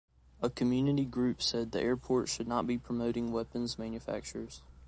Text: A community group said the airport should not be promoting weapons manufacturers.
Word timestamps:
A 0.41 0.49
community 0.49 1.05
group 1.05 1.43
said 1.43 1.73
the 1.73 1.79
airport 1.79 2.27
should 2.27 2.47
not 2.47 2.65
be 2.65 2.79
promoting 2.79 3.31
weapons 3.31 3.77
manufacturers. 3.77 4.63